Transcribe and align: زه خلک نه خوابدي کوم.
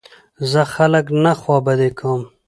زه 0.51 0.61
خلک 0.73 1.05
نه 1.23 1.33
خوابدي 1.41 1.89
کوم. 1.99 2.21